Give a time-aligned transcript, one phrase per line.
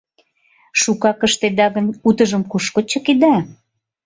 [0.81, 3.35] Шукак ыштеда гын, утыжым кушко чыкеда?..